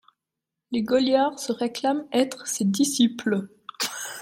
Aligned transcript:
Les 0.71 0.81
Goliards 0.81 1.37
se 1.37 1.51
réclament 1.51 2.07
être 2.11 2.47
ses 2.47 2.65
disciples. 2.65 3.47